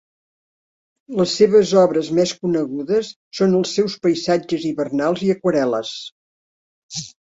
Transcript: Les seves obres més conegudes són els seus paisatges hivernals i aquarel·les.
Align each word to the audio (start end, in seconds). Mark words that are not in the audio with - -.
Les 1.19 1.33
seves 1.41 1.73
obres 1.81 2.09
més 2.19 2.33
conegudes 2.45 3.11
són 3.41 3.53
els 3.59 3.75
seus 3.81 3.99
paisatges 4.07 4.65
hivernals 4.71 5.23
i 5.29 5.31
aquarel·les. 5.35 5.97